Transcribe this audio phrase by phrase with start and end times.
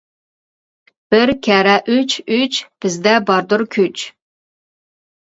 [1.15, 4.07] بىر كەررە ئۈچ ئۈچ، بىزدە باردۇر كۈچ.